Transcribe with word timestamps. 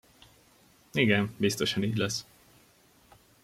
Igen, 0.93 1.33
biztosan 1.37 1.83
így 1.83 1.97
lesz. 1.97 2.25